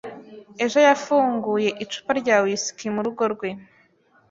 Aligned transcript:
Ejo 0.63 0.77
yafunguye 0.87 1.69
icupa 1.83 2.11
rya 2.21 2.35
whiski 2.43 2.85
murugo 2.95 3.23
rwe. 3.33 3.49